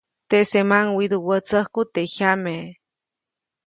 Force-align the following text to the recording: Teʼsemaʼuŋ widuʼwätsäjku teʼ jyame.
Teʼsemaʼuŋ 0.29 0.87
widuʼwätsäjku 0.97 1.81
teʼ 1.93 2.07
jyame. 2.13 2.55